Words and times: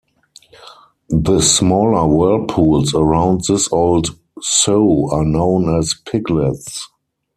The 1.11 1.41
smaller 1.41 2.07
whirlpools 2.07 2.95
around 2.95 3.43
this 3.47 3.71
Old 3.71 4.17
Sow 4.41 5.07
are 5.11 5.23
known 5.23 5.77
as 5.77 5.93
Piglets. 5.93 6.89